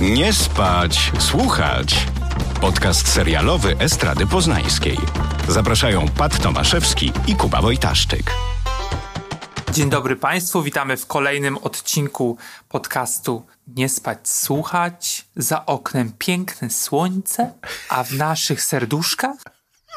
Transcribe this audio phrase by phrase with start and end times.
[0.00, 2.06] Nie spać, słuchać.
[2.60, 4.98] Podcast serialowy Estrady Poznańskiej.
[5.48, 8.32] Zapraszają Pat Tomaszewski i Kuba Wojtaszczyk.
[9.72, 12.36] Dzień dobry Państwu, witamy w kolejnym odcinku
[12.68, 15.24] podcastu Nie spać, słuchać.
[15.36, 17.52] Za oknem piękne słońce,
[17.88, 19.36] a w naszych serduszkach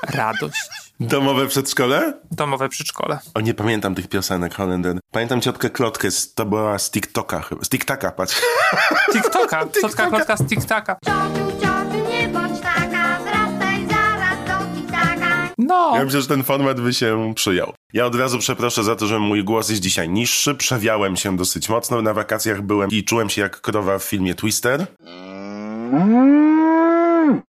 [0.04, 0.82] radość.
[1.08, 2.14] Domowe przedszkole?
[2.32, 3.20] Domowe przedszkole.
[3.34, 5.00] O, nie pamiętam tych piosenek Holender.
[5.12, 7.64] Pamiętam ciotkę Klotkę, z, to była z TikToka chyba.
[7.64, 8.42] Z TikTaka, patrz.
[9.14, 10.96] TikToka, ciotka Klotka z TikTaka.
[11.06, 15.50] Ciociu, ciociu, nie bądź taka, wracaj zaraz do kitaka.
[15.58, 17.74] No, Ja myślę, że ten format by się przyjął.
[17.94, 20.56] Ja od razu przeproszę za to, że mój głos jest dzisiaj niższy.
[20.56, 22.02] Przewiałem się dosyć mocno.
[22.02, 24.88] Na wakacjach byłem i czułem się jak krowa w filmie Twister.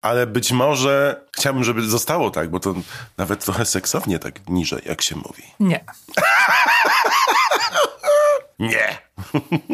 [0.02, 2.74] Ale być może chciałbym, żeby zostało tak, bo to
[3.18, 5.42] nawet trochę seksownie tak niżej, jak się mówi.
[5.60, 5.84] nie.
[8.58, 8.98] Nie!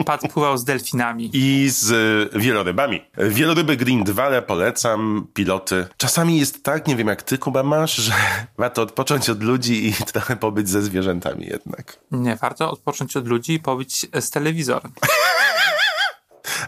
[0.05, 1.31] Pat pływał z delfinami.
[1.33, 1.91] i z
[2.35, 3.05] y, wielorybami.
[3.17, 5.87] Wieloryby Green 2 polecam, piloty.
[5.97, 8.13] Czasami jest tak, nie wiem jak ty Kuba masz, że
[8.59, 11.99] warto odpocząć od ludzi i trochę pobyć ze zwierzętami jednak.
[12.11, 14.93] Nie, warto odpocząć od ludzi i pobyć z telewizorem.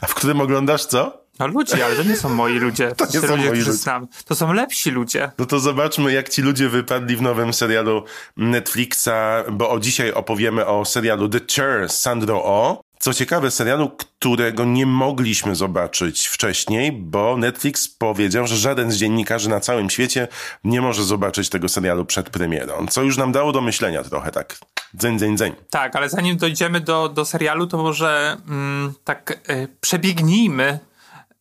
[0.00, 1.25] A w którym oglądasz co?
[1.41, 2.93] No ludzie, ale to nie są moi ludzie.
[2.97, 3.73] To nie ci są ludzie, moi ludzie.
[3.73, 4.07] znam.
[4.25, 5.31] To są lepsi ludzie.
[5.39, 8.05] No to zobaczmy jak ci ludzie wypadli w nowym serialu
[8.37, 9.09] Netflixa,
[9.53, 12.81] bo o dzisiaj opowiemy o serialu The Chair z Sandro O.
[12.99, 19.49] Co ciekawe, serialu, którego nie mogliśmy zobaczyć wcześniej, bo Netflix powiedział, że żaden z dziennikarzy
[19.51, 20.29] na całym świecie
[20.65, 24.59] nie może zobaczyć tego serialu przed premierą, co już nam dało do myślenia trochę tak.
[24.95, 25.53] Dzeń, dzeń, dzeń.
[25.71, 30.79] Tak, ale zanim dojdziemy do, do serialu, to może mm, tak y, przebiegnijmy,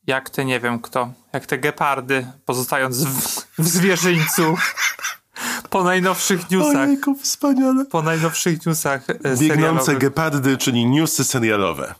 [0.09, 4.57] jak te, nie wiem kto, jak te gepardy, pozostając w, w zwierzyńcu
[5.69, 6.87] po najnowszych newsach.
[6.87, 7.85] Ojejku, wspaniale.
[7.85, 11.95] Po najnowszych newsach y, Biegnące gepardy, czyli newsy serialowe.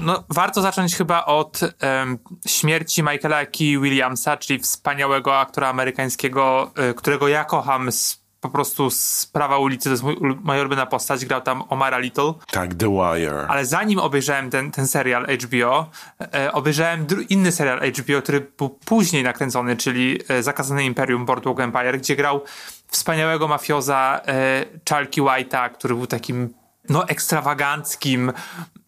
[0.00, 6.94] No, warto zacząć chyba od em, śmierci Michaela Key Williamsa, czyli wspaniałego aktora amerykańskiego, y,
[6.94, 9.84] którego ja kocham z, po prostu z prawa ulicy.
[9.84, 11.24] To jest mój, moja ulubiona postać.
[11.24, 12.34] Grał tam Omara Little.
[12.50, 13.46] Tak, The Wire.
[13.48, 15.90] Ale zanim obejrzałem ten, ten serial HBO,
[16.34, 21.98] e, obejrzałem inny serial HBO, który był później nakręcony, czyli e, Zakazane Imperium Boardwalk Empire,
[21.98, 22.44] gdzie grał
[22.86, 26.54] wspaniałego mafioza e, Chalky White'a, który był takim
[26.88, 28.32] no ekstrawaganckim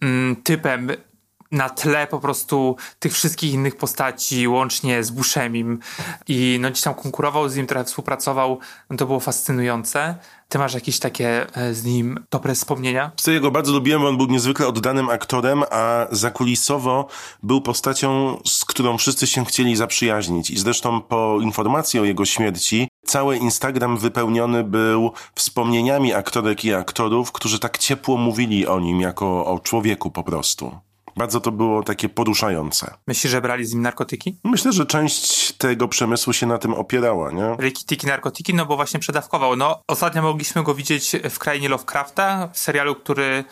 [0.00, 0.90] mm, typem
[1.52, 5.78] na tle po prostu tych wszystkich innych postaci, łącznie z Bushemim
[6.28, 8.58] i no gdzieś tam konkurował z nim, trochę współpracował,
[8.90, 10.16] no to było fascynujące.
[10.48, 13.10] Ty masz jakieś takie e, z nim dobre wspomnienia?
[13.26, 17.06] Ja go bardzo lubiłem, bo on był niezwykle oddanym aktorem, a zakulisowo
[17.42, 20.50] był postacią, z którą wszyscy się chcieli zaprzyjaźnić.
[20.50, 27.32] I zresztą po informacji o jego śmierci, cały Instagram wypełniony był wspomnieniami aktorek i aktorów,
[27.32, 30.85] którzy tak ciepło mówili o nim jako o człowieku po prostu.
[31.16, 32.94] Bardzo to było takie poruszające.
[33.06, 34.38] Myślisz, że brali z nim narkotyki?
[34.44, 37.56] Myślę, że część tego przemysłu się na tym opierała, nie?
[37.60, 39.56] Rikitiki narkotyki, no bo właśnie przedawkował.
[39.56, 43.44] No, ostatnio mogliśmy go widzieć w Krainie Lovecrafta, w serialu, który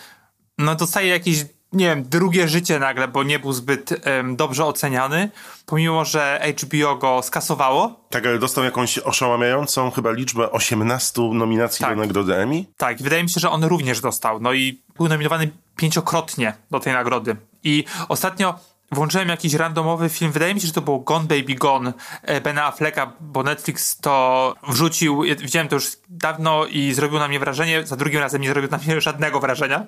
[0.59, 1.39] no dostaje jakieś,
[1.73, 5.31] nie wiem, drugie życie nagle, bo nie był zbyt em, dobrze oceniany,
[5.67, 8.07] pomimo, że HBO go skasowało.
[8.11, 11.95] Tak, ale dostał jakąś oszałamiającą chyba liczbę 18 nominacji Tak.
[11.97, 12.65] do nagrody Emmy.
[12.77, 14.41] Tak, wydaje mi się, że on również dostał.
[14.41, 17.37] No i był nominowany pięciokrotnie do tej nagrody.
[17.65, 18.55] I ostatnio
[18.93, 21.93] włączyłem jakiś randomowy film, wydaje mi się, że to było Gone Baby Gone
[22.23, 27.39] e, Bena Afflecka, bo Netflix to wrzucił, widziałem to już dawno i zrobił na mnie
[27.39, 29.87] wrażenie, za drugim razem nie zrobił na mnie żadnego wrażenia,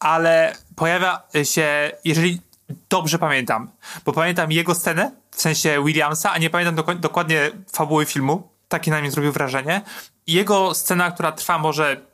[0.00, 2.40] ale pojawia się, jeżeli
[2.90, 3.70] dobrze pamiętam,
[4.04, 9.00] bo pamiętam jego scenę, w sensie Williamsa, a nie pamiętam dokładnie fabuły filmu, takie na
[9.00, 9.80] mnie zrobił wrażenie.
[10.26, 12.07] Jego scena, która trwa może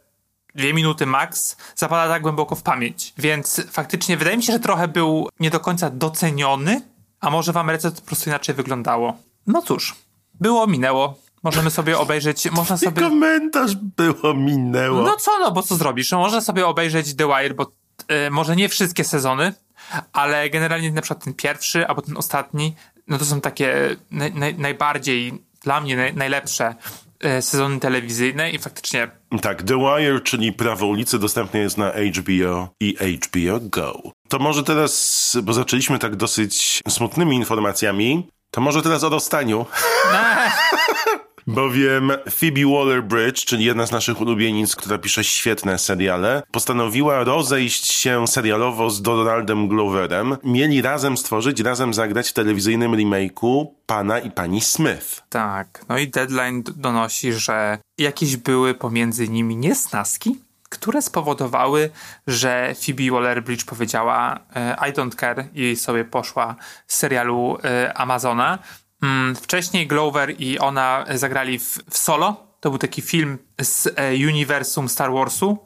[0.55, 3.13] dwie minuty max, zapada tak głęboko w pamięć.
[3.19, 6.83] Więc faktycznie wydaje mi się, że trochę był nie do końca doceniony,
[7.21, 9.17] a może w Ameryce to po prostu inaczej wyglądało.
[9.47, 9.95] No cóż,
[10.41, 11.19] było, minęło.
[11.43, 13.03] Możemy sobie obejrzeć, można sobie...
[13.03, 15.03] komentarz było, minęło.
[15.03, 16.11] No co, no bo co zrobisz?
[16.11, 17.73] No, można sobie obejrzeć The Wire, bo
[18.09, 19.53] e, może nie wszystkie sezony,
[20.13, 22.75] ale generalnie na przykład ten pierwszy albo ten ostatni,
[23.09, 26.75] no to są takie naj, naj, najbardziej dla mnie naj, najlepsze
[27.41, 29.11] sezony telewizyjne i faktycznie
[29.43, 34.03] Tak, The Wire, czyli Prawo ulicy, dostępne jest na HBO i HBO Go.
[34.29, 39.67] To może teraz, bo zaczęliśmy tak dosyć smutnymi informacjami, to może teraz o rozstaniu.
[41.47, 48.27] Bowiem Phoebe Waller-Bridge, czyli jedna z naszych ulubienic, która pisze świetne seriale, postanowiła rozejść się
[48.29, 50.37] serialowo z Donaldem Gloverem.
[50.45, 55.23] Mieli razem stworzyć, razem zagrać w telewizyjnym remake'u Pana i Pani Smith.
[55.29, 60.39] Tak, no i Deadline donosi, że jakieś były pomiędzy nimi niesnaski.
[60.75, 61.91] które spowodowały,
[62.27, 66.57] że Phoebe Waller-Bridge powiedziała e, I don't care i sobie poszła
[66.87, 68.59] z serialu e, Amazona.
[69.05, 72.47] Mm, Wcześniej Glover i ona zagrali w, w solo.
[72.65, 75.59] To był taki film z e, uniwersum Star Warsu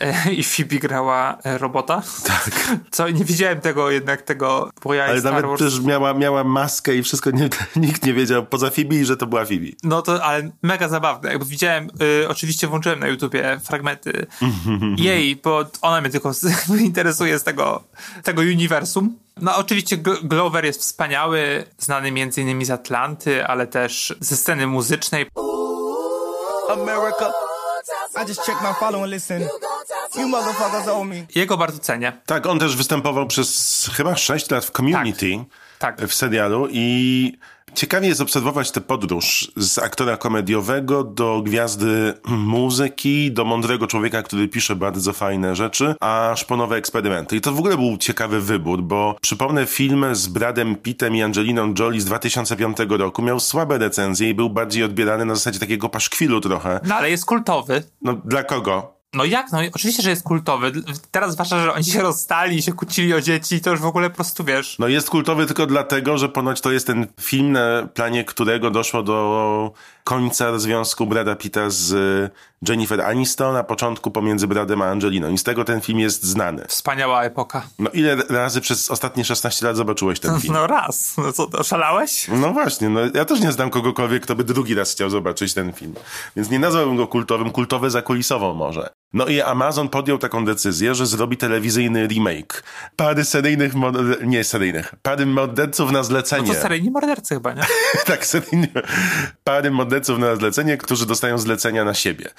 [0.00, 2.02] e, i Phoebe grała e, robota.
[2.24, 2.50] Tak.
[2.90, 5.60] Co nie widziałem tego jednak, tego bo ja Ale Star nawet Wars.
[5.60, 9.44] też miała, miała maskę i wszystko, nie, nikt nie wiedział poza Phoebe, że to była
[9.44, 9.66] Phoebe.
[9.82, 11.30] No to, ale mega zabawne.
[11.30, 11.88] Jakby widziałem,
[12.22, 14.26] y, oczywiście włączyłem na YouTubie fragmenty
[14.96, 17.84] jej, bo ona mnie tylko z- interesuje z tego,
[18.22, 19.16] tego uniwersum.
[19.40, 24.66] No oczywiście Gl- Glover jest wspaniały, znany między innymi z Atlanty, ale też ze sceny
[24.66, 25.26] muzycznej.
[26.68, 27.32] America.
[28.22, 29.42] I just checked my follow and listen.
[30.16, 31.26] You motherfuckers owe me.
[31.34, 32.12] Jego bardzo cenię.
[32.26, 35.44] Tak, on też występował przez chyba 6 lat w Community Tak.
[36.08, 37.32] W serialu i
[37.74, 44.48] ciekawie jest obserwować tę podróż z aktora komediowego do gwiazdy muzyki, do mądrego człowieka, który
[44.48, 47.36] pisze bardzo fajne rzeczy, aż po nowe eksperymenty.
[47.36, 51.74] I to w ogóle był ciekawy wybór, bo przypomnę film z Bradem Pittem i Angeliną
[51.78, 56.40] Jolie z 2005 roku miał słabe recenzje i był bardziej odbierany na zasadzie takiego paszkwilu
[56.40, 56.80] trochę.
[56.84, 57.82] No ale jest kultowy.
[58.02, 58.97] No dla kogo?
[59.14, 59.52] No jak?
[59.52, 60.72] No oczywiście, że jest kultowy.
[61.10, 64.16] Teraz zwłaszcza, że oni się rozstali, się kłócili o dzieci, to już w ogóle po
[64.16, 64.78] prostu wiesz.
[64.78, 69.02] No jest kultowy tylko dlatego, że ponoć to jest ten film, na planie którego doszło
[69.02, 69.72] do
[70.08, 71.94] końca związku Brada Pitta z
[72.68, 75.30] Jennifer Aniston, a początku pomiędzy Bradem a Angeliną.
[75.30, 76.64] I z tego ten film jest znany.
[76.68, 77.62] Wspaniała epoka.
[77.78, 80.54] No ile razy przez ostatnie 16 lat zobaczyłeś ten film?
[80.54, 81.16] No raz.
[81.18, 82.28] No co, oszalałeś?
[82.28, 85.72] No właśnie, no ja też nie znam kogokolwiek, kto by drugi raz chciał zobaczyć ten
[85.72, 85.94] film.
[86.36, 88.90] Więc nie nazwałbym go kultowym, kultowy zakulisową może.
[89.12, 92.62] No i Amazon podjął taką decyzję, że zrobi telewizyjny remake.
[92.96, 93.72] Pary seryjnych,
[94.24, 96.48] nie seryjnych, pary morderców na zlecenie.
[96.48, 97.62] No to seryjni mordercy chyba, nie?
[98.06, 98.68] tak, seryjnie.
[99.44, 102.30] Pary morderców na zlecenie, którzy dostają zlecenia na siebie.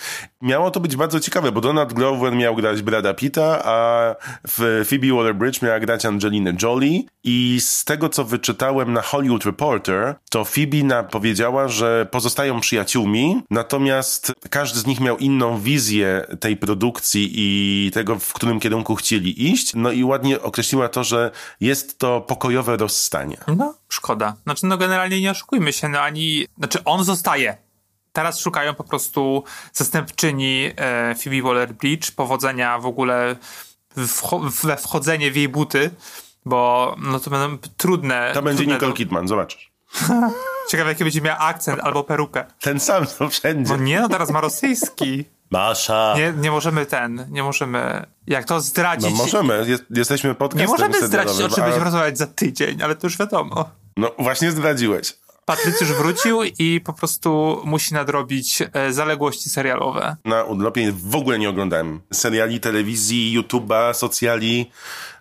[0.41, 4.15] Miało to być bardzo ciekawe, bo Donald Glover miał grać Brada Pitta, a
[4.47, 10.15] w Phoebe Waller-Bridge miała grać Angelina Jolie i z tego, co wyczytałem na Hollywood Reporter,
[10.29, 17.31] to Phoebe powiedziała, że pozostają przyjaciółmi, natomiast każdy z nich miał inną wizję tej produkcji
[17.35, 19.71] i tego, w którym kierunku chcieli iść.
[19.75, 23.37] No i ładnie określiła to, że jest to pokojowe rozstanie.
[23.57, 24.35] No, szkoda.
[24.43, 26.45] Znaczy, no generalnie nie oszukujmy się, no ani...
[26.57, 27.57] Znaczy, on zostaje.
[28.13, 33.35] Teraz szukają po prostu zastępczyni e, Phoebe Waller-Bridge, powodzenia w ogóle
[33.97, 35.91] wcho- we wchodzenie w jej buty,
[36.45, 38.31] bo no to będą trudne...
[38.33, 39.71] To będzie trudne Nicole do- Kidman, zobaczysz.
[40.71, 42.45] Ciekawe, jaki będzie miała akcent albo perukę.
[42.61, 43.73] Ten sam, co wszędzie.
[43.77, 45.25] No nie, no teraz ma rosyjski.
[45.51, 46.13] Masza.
[46.17, 48.05] Nie, nie możemy ten, nie możemy...
[48.27, 49.13] Jak to No zdradzić?
[49.17, 53.07] możemy, jest, jesteśmy podcastem nie możemy zdradzić, o czym będziemy rozmawiać za tydzień, ale to
[53.07, 53.69] już wiadomo.
[53.97, 55.13] No właśnie zdradziłeś.
[55.49, 60.15] Patrycjusz wrócił i po prostu musi nadrobić e, zaległości serialowe.
[60.25, 64.71] Na urlopie w ogóle nie oglądałem seriali, telewizji, YouTube'a, socjali.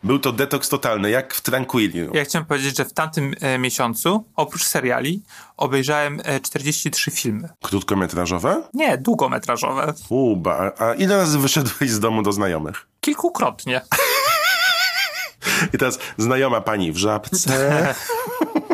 [0.02, 2.08] Był to detoks totalny, jak w Tranquilli.
[2.12, 5.22] Ja chciałem powiedzieć, że w tamtym e, miesiącu, oprócz seriali,
[5.56, 7.48] obejrzałem e, 43 filmy.
[7.62, 8.62] Krótkometrażowe?
[8.74, 9.94] Nie, długometrażowe.
[10.08, 10.72] Uba.
[10.78, 12.86] A ile razy wyszedłeś z domu do znajomych?
[13.00, 13.80] Kilkukrotnie.
[15.74, 17.94] I teraz znajoma pani w żabce.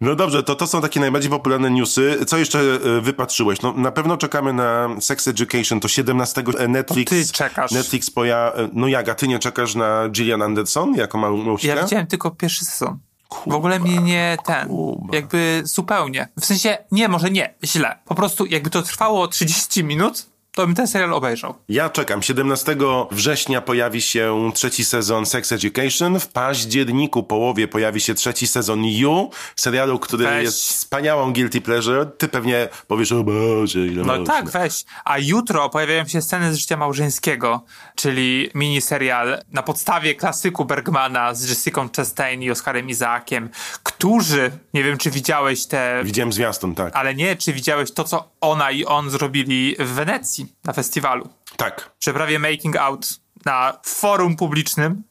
[0.00, 2.18] No dobrze, to to są takie najbardziej popularne newsy.
[2.26, 3.62] Co jeszcze e, wypatrzyłeś?
[3.62, 7.10] No na pewno czekamy na Sex Education, to 17 Netflix.
[7.10, 7.70] To ty czekasz.
[7.70, 8.52] Netflix poja...
[8.56, 12.30] e, No jak, a ty nie czekasz na Gillian Anderson jako małą Ja widziałem tylko
[12.30, 12.98] pierwszy sezon.
[13.46, 15.16] W ogóle mnie nie ten, Kuba.
[15.16, 16.28] jakby zupełnie.
[16.40, 17.98] W sensie, nie, może nie, źle.
[18.04, 21.54] Po prostu jakby to trwało 30 minut, to bym ten serial obejrzał.
[21.68, 22.22] Ja czekam.
[22.22, 22.76] 17
[23.10, 26.20] września pojawi się trzeci sezon Sex Education.
[26.20, 30.44] W październiku połowie pojawi się trzeci sezon You, serialu, który Weź.
[30.44, 32.06] jest wspaniałą guilty pleasure.
[32.06, 34.34] Ty pewnie powiesz, o Boże, ile No można.
[34.34, 34.84] tak, weź.
[35.04, 41.48] A jutro pojawiają się sceny z życia małżeńskiego, czyli miniserial na podstawie klasyku Bergmana z
[41.48, 43.48] Jessica Chastain i Oscarem Izaakiem,
[43.82, 46.96] którzy, nie wiem czy widziałeś te, Widziałem zwiastun, tak.
[46.96, 51.28] ale nie, czy widziałeś to, co ona i on zrobili w Wenecji na festiwalu.
[51.56, 51.90] Tak.
[52.14, 55.02] Prawie making out na forum publicznym.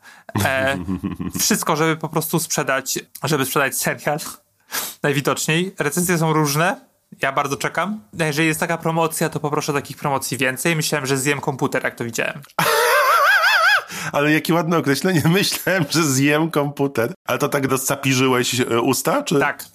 [0.45, 0.77] E,
[1.39, 4.19] wszystko, żeby po prostu sprzedać, żeby sprzedać serial.
[5.03, 5.75] Najwidoczniej.
[5.79, 6.81] Recenzje są różne.
[7.21, 7.99] Ja bardzo czekam.
[8.13, 10.75] Jeżeli jest taka promocja, to poproszę takich promocji więcej.
[10.75, 12.41] Myślałem, że zjem komputer, jak to widziałem.
[14.11, 15.23] Ale jakie ładne określenie.
[15.25, 17.13] Myślałem, że zjem komputer.
[17.25, 19.39] Ale to tak rozcapirzyłeś e, usta, czy?
[19.39, 19.65] Tak.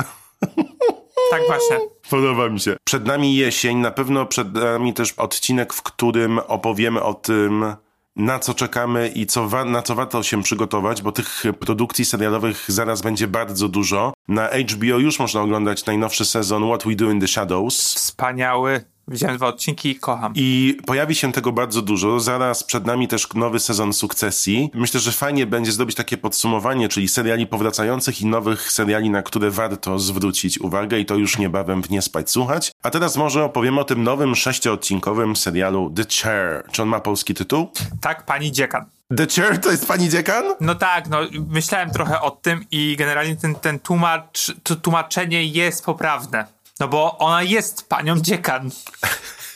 [1.31, 1.79] Tak właśnie.
[2.11, 2.77] Podoba mi się.
[2.85, 7.65] Przed nami jesień, na pewno przed nami też odcinek, w którym opowiemy o tym,
[8.17, 12.65] na co czekamy i co wa- na co warto się przygotować, bo tych produkcji serialowych
[12.69, 14.13] zaraz będzie bardzo dużo.
[14.29, 17.95] Na HBO już można oglądać najnowszy sezon What We Do in the Shadows.
[17.95, 18.85] Wspaniały.
[19.11, 20.33] Widziałem dwa odcinki i kocham.
[20.37, 22.21] I pojawi się tego bardzo dużo.
[22.21, 24.71] Zaraz przed nami też nowy sezon sukcesji.
[24.75, 29.51] Myślę, że fajnie będzie zrobić takie podsumowanie, czyli seriali powracających i nowych seriali, na które
[29.51, 32.73] warto zwrócić uwagę i to już niebawem w Nie Spać Słuchać.
[32.83, 36.65] A teraz może opowiemy o tym nowym sześciodcinkowym serialu The Chair.
[36.73, 37.69] Czy on ma polski tytuł?
[38.01, 38.85] Tak, pani dziekan.
[39.17, 40.45] The Chair to jest pani dziekan?
[40.61, 45.85] No tak, no myślałem trochę o tym i generalnie ten, ten tłumacz, to tłumaczenie jest
[45.85, 46.60] poprawne.
[46.81, 48.71] No bo ona jest panią dziekan.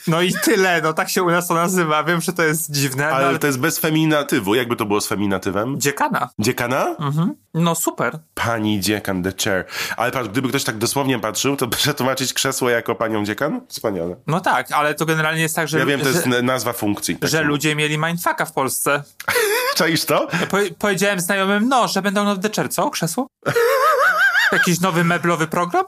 [0.06, 2.04] No i tyle, no tak się u nas to nazywa.
[2.04, 4.54] Wiem, że to jest dziwne, Ale, no, ale to jest bez feminatywu.
[4.54, 5.80] Jakby to było z feminatywem?
[5.80, 6.28] dziekana.
[6.38, 6.96] Dziekana?
[7.54, 8.18] No super.
[8.34, 9.64] Pani dziekan, the chair.
[9.96, 13.60] Ale patrz, gdyby ktoś tak dosłownie patrzył, to przetłumaczyć krzesło jako panią dziekan?
[13.68, 14.16] Wspaniale.
[14.26, 16.72] No tak, ale to generalnie jest tak, że, Ja wiem, to że, jest n- nazwa
[16.72, 17.18] funkcji.
[17.22, 17.46] że takiej.
[17.48, 19.02] ludzie mieli mindfucka w Polsce.
[19.76, 20.26] Czaisz to?
[20.50, 22.90] Po, powiedziałem znajomym, no, że będą nowe Decher, co?
[22.90, 23.26] Krzesło?
[24.52, 25.84] Jakiś nowy meblowy program?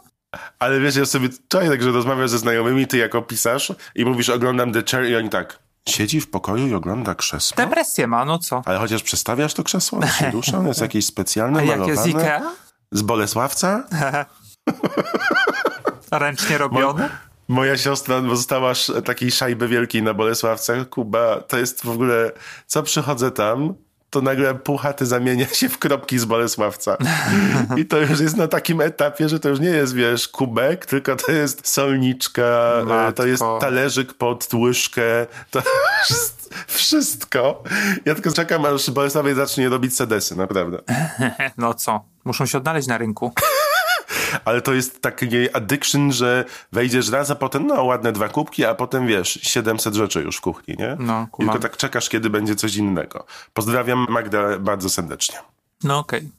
[0.58, 4.28] Ale wiesz, ja sobie czaję tak, że rozmawiasz ze znajomymi, ty jako pisarz i mówisz
[4.28, 7.56] oglądam The Chair i oni tak, siedzi w pokoju i ogląda krzesło?
[7.56, 8.62] Depresję ma, no co?
[8.64, 12.06] Ale chociaż przestawiasz to krzesło, ono się rusza, ono jest jakieś specjalne, A jak jest
[12.06, 12.24] malowane.
[12.24, 12.50] Ikea?
[12.92, 13.82] Z Bolesławca?
[16.12, 17.08] Ręcznie robione?
[17.48, 18.72] Moja siostra została
[19.04, 20.84] takiej szajby wielkiej na Bolesławce.
[20.84, 22.32] Kuba, to jest w ogóle,
[22.66, 23.74] co przychodzę tam,
[24.10, 26.96] to nagle pół chaty zamienia się w kropki z Bolesławca.
[27.76, 31.16] I to już jest na takim etapie, że to już nie jest, wiesz, kubek, tylko
[31.16, 33.26] to jest solniczka, e, to Matko.
[33.26, 35.62] jest talerzyk pod łyżkę, to
[36.10, 37.62] jest wszystko.
[38.04, 40.78] Ja tylko czekam, aż Bolesławiec zacznie robić sedesy, naprawdę.
[41.58, 42.04] No co?
[42.24, 43.32] Muszą się odnaleźć na rynku.
[44.44, 48.74] Ale to jest taki addiction, że wejdziesz raz, a potem no ładne dwa kubki, a
[48.74, 50.96] potem wiesz, 700 rzeczy już w kuchni, nie?
[50.98, 51.52] No, kumam.
[51.52, 53.26] Tylko tak czekasz, kiedy będzie coś innego.
[53.52, 55.38] Pozdrawiam Magda bardzo serdecznie.
[55.84, 56.30] No okej.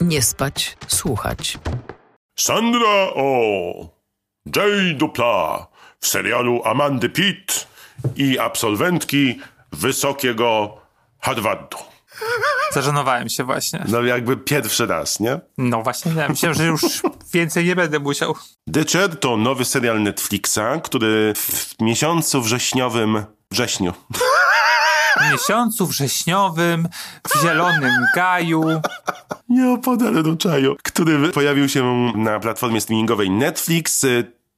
[0.00, 1.58] Nie spać, słuchać.
[2.38, 3.88] Sandra O.
[4.56, 5.66] Jay Dupla
[6.00, 7.68] w serialu Amandy Pitt
[8.16, 9.40] i absolwentki
[9.72, 10.80] wysokiego
[11.20, 11.78] Harvardu.
[12.72, 13.84] Zażenowałem się właśnie.
[13.88, 15.40] No jakby pierwszy raz, nie?
[15.58, 16.82] No właśnie, ja myślałem, że już
[17.32, 18.34] więcej nie będę musiał.
[18.92, 23.24] Chair to nowy serial Netflixa, który w miesiącu wrześniowym...
[23.50, 23.92] Wrześniu.
[25.20, 26.88] W miesiącu wrześniowym,
[27.28, 28.80] w Zielonym Gaju.
[29.48, 34.06] Nieopodal Ruczaju, który pojawił się na platformie streamingowej Netflix.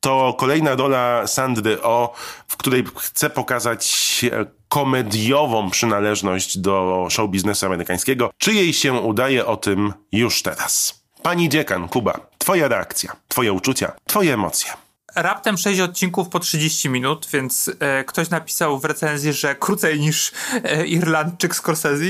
[0.01, 2.15] To kolejna rola Sandry O,
[2.49, 4.25] w której chce pokazać
[4.69, 8.31] komediową przynależność do show biznesu amerykańskiego.
[8.39, 11.03] Czy jej się udaje o tym już teraz?
[11.23, 14.73] Pani dziekan, Kuba, twoja reakcja, twoje uczucia, twoje emocje.
[15.17, 20.33] Raptem 6 odcinków po 30 minut, więc e, ktoś napisał w recenzji, że krócej niż
[20.65, 22.05] e, Irlandczyk Scorsese.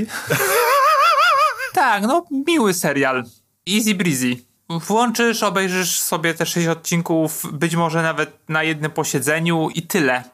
[1.75, 3.25] tak, no miły serial.
[3.69, 4.50] Easy breezy.
[4.79, 10.25] Włączysz, obejrzysz sobie te 6 odcinków, być może nawet na jednym posiedzeniu i tyle.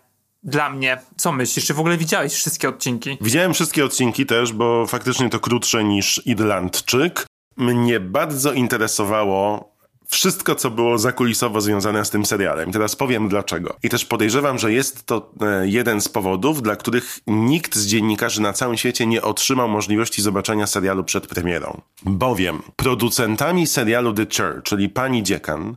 [0.42, 0.98] Dla mnie.
[1.16, 1.66] Co myślisz?
[1.66, 3.18] Czy w ogóle widziałeś wszystkie odcinki?
[3.20, 7.26] Widziałem wszystkie odcinki też, bo faktycznie to krótsze niż Irlandczyk.
[7.56, 9.72] Mnie bardzo interesowało
[10.08, 12.72] wszystko, co było zakulisowo związane z tym serialem.
[12.72, 13.76] Teraz powiem dlaczego.
[13.82, 18.42] I też podejrzewam, że jest to e, jeden z powodów, dla których nikt z dziennikarzy
[18.42, 21.80] na całym świecie nie otrzymał możliwości zobaczenia serialu przed premierą.
[22.02, 25.76] Bowiem producentami serialu The Chair, czyli pani dziekan,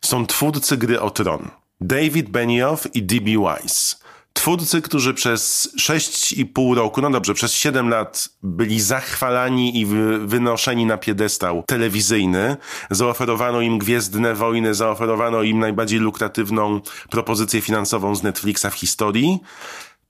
[0.00, 1.48] są twórcy gry o tron.
[1.80, 3.30] David Benioff i D.B.
[3.30, 3.96] Wise.
[4.40, 10.86] Twórcy, którzy przez 6,5 roku, no dobrze, przez 7 lat byli zachwalani i wy, wynoszeni
[10.86, 12.56] na piedestał telewizyjny.
[12.90, 16.80] Zaoferowano im Gwiezdne Wojny, zaoferowano im najbardziej lukratywną
[17.10, 19.38] propozycję finansową z Netflixa w historii.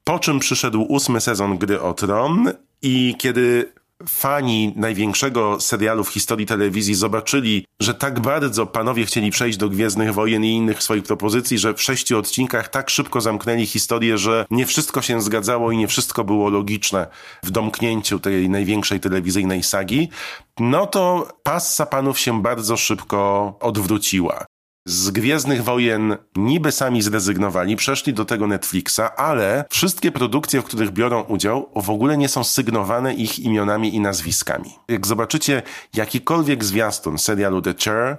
[0.05, 3.73] Po czym przyszedł ósmy sezon Gry o Tron i kiedy
[4.09, 10.15] fani największego serialu w historii telewizji zobaczyli, że tak bardzo panowie chcieli przejść do Gwiezdnych
[10.15, 14.67] Wojen i innych swoich propozycji, że w sześciu odcinkach tak szybko zamknęli historię, że nie
[14.67, 17.07] wszystko się zgadzało i nie wszystko było logiczne
[17.43, 20.09] w domknięciu tej największej telewizyjnej sagi,
[20.59, 24.50] no to passa panów się bardzo szybko odwróciła.
[24.91, 30.91] Z Gwiezdnych Wojen niby sami zrezygnowali, przeszli do tego Netflixa, ale wszystkie produkcje, w których
[30.91, 34.71] biorą udział, w ogóle nie są sygnowane ich imionami i nazwiskami.
[34.89, 35.63] Jak zobaczycie
[35.95, 38.19] jakikolwiek zwiastun serialu The Chair,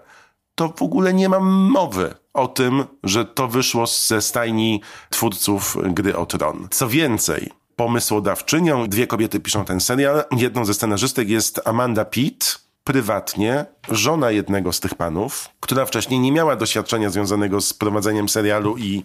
[0.56, 6.18] to w ogóle nie mam mowy o tym, że to wyszło ze stajni twórców gry
[6.18, 6.68] o Tron.
[6.72, 13.66] Co więcej, pomysłodawczynią, dwie kobiety piszą ten serial, jedną ze scenarzystek jest Amanda Pitt, prywatnie
[13.92, 19.04] żona jednego z tych panów, która wcześniej nie miała doświadczenia związanego z prowadzeniem serialu i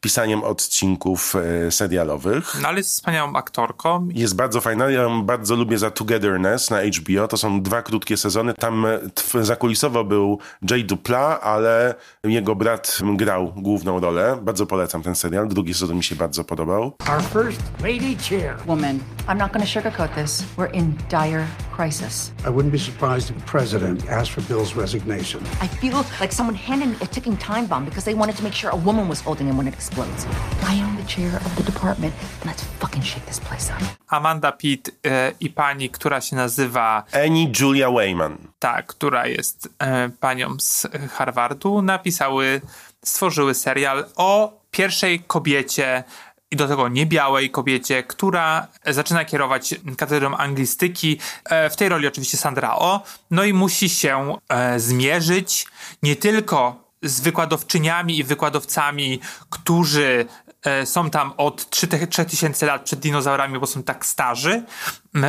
[0.00, 2.56] pisaniem odcinków e, serialowych.
[2.62, 4.08] No ale jest wspaniałą aktorką.
[4.14, 4.90] Jest bardzo fajna.
[4.90, 7.28] Ja ją bardzo lubię za Togetherness na HBO.
[7.28, 8.54] To są dwa krótkie sezony.
[8.54, 10.38] Tam e, zakulisowo był
[10.70, 14.38] Jay Dupla, ale jego brat grał główną rolę.
[14.42, 15.48] Bardzo polecam ten serial.
[15.48, 16.82] Drugi sezon mi się bardzo podobał.
[16.82, 18.56] Our first lady chair.
[18.66, 20.44] Woman, I'm not to sugarcoat this.
[20.56, 22.32] We're in dire crisis.
[22.44, 25.40] I wouldn't be surprised if the president asked for Bill's resignation.
[25.60, 28.54] I feel like someone handed me a ticking time bomb because they wanted to make
[28.60, 30.26] sure a woman was holding him when it explodes.
[30.72, 33.82] I am the chair of the department, and let's fucking shake this place up.
[34.08, 38.38] Amanda Pitt e, i pani, która się nazywa Annie Julia Wayman.
[38.58, 42.60] ta, która jest e, panią z Harvardu, napisały,
[43.04, 46.04] stworzyły serial o pierwszej kobiecie
[46.50, 51.18] i do tego niebiałej kobiecie, która zaczyna kierować katedrą anglistyki.
[51.44, 53.02] E, w tej roli oczywiście Sandra O.
[53.30, 55.66] No i musi się e, zmierzyć
[56.02, 60.26] nie tylko z wykładowczyniami i wykładowcami, którzy
[60.62, 64.62] e, są tam od 3000 lat przed dinozaurami, bo są tak starzy.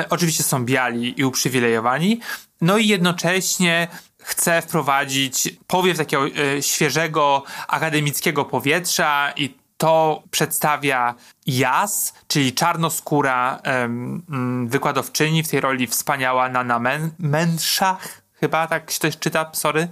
[0.09, 2.19] Oczywiście są biali i uprzywilejowani.
[2.62, 3.88] No i jednocześnie
[4.24, 6.24] chce wprowadzić powiew takiego
[6.62, 11.15] świeżego, akademickiego powietrza i to przedstawia
[11.46, 19.00] Jas, czyli czarnoskóra mm, wykładowczyni, w tej roli wspaniała Nana Men- Menszach, chyba tak się
[19.00, 19.88] to czyta, sorry,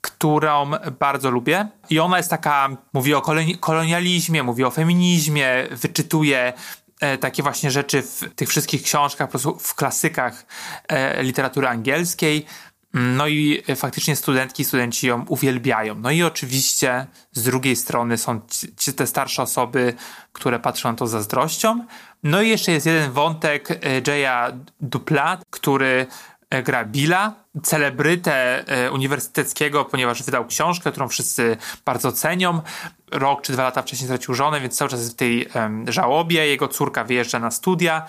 [0.00, 1.68] którą bardzo lubię.
[1.90, 6.52] I ona jest taka, mówi o koloni- kolonializmie, mówi o feminizmie, wyczytuje
[7.00, 10.46] e, takie właśnie rzeczy w tych wszystkich książkach, po prostu w klasykach
[10.88, 12.46] e, literatury angielskiej.
[12.94, 15.94] No i e, faktycznie studentki studenci ją uwielbiają.
[15.94, 18.40] No i oczywiście z drugiej strony są
[18.76, 19.94] ci, te starsze osoby,
[20.32, 21.86] które patrzą na to zazdrością.
[22.22, 26.06] No i jeszcze jest jeden wątek e, Jaya Duplat, który
[26.50, 32.62] e, gra Billa, celebrytę uniwersyteckiego, ponieważ wydał książkę, którą wszyscy bardzo cenią.
[33.10, 35.48] Rok czy dwa lata wcześniej stracił żonę, więc cały czas jest w tej
[35.88, 36.46] żałobie.
[36.46, 38.06] Jego córka wyjeżdża na studia.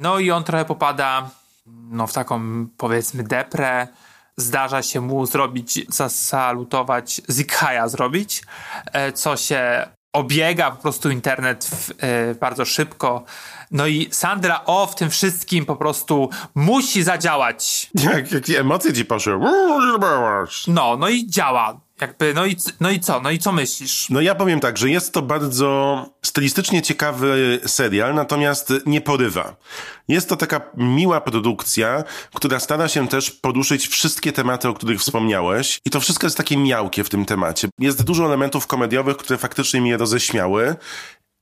[0.00, 1.30] No i on trochę popada
[1.66, 3.88] no, w taką powiedzmy deprę.
[4.36, 8.42] Zdarza się mu zrobić, zasalutować, Zikhaja zrobić,
[8.92, 13.24] e, co się obiega po prostu internet w, e, bardzo szybko.
[13.70, 17.90] No i Sandra O w tym wszystkim po prostu musi zadziałać.
[17.94, 19.38] Jak, jakie emocje ci poszły?
[20.68, 21.80] No, no i działa.
[22.00, 23.20] Jakby, no i, no i co?
[23.20, 24.10] No i co myślisz?
[24.10, 29.56] No ja powiem tak, że jest to bardzo stylistycznie ciekawy serial, natomiast nie porywa.
[30.08, 35.78] Jest to taka miła produkcja, która stara się też poruszyć wszystkie tematy, o których wspomniałeś.
[35.84, 37.68] I to wszystko jest takie miałkie w tym temacie.
[37.80, 40.76] Jest dużo elementów komediowych, które faktycznie mnie roześmiały.